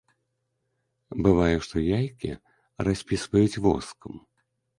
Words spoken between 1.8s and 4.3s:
яйкі распісваюць воскам.